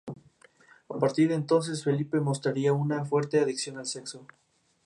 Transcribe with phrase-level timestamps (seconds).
[0.89, 4.25] A partir de entonces Felipe mostraría una fuerte adicción al sexo.